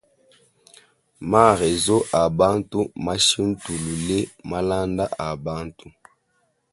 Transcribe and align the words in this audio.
Ma 1.29 1.45
rezo 1.59 1.97
a 2.21 2.23
bantu 2.39 2.79
mmashintulule 2.97 4.19
malanda 4.49 5.05
a 5.27 5.27
bantu. 5.45 5.85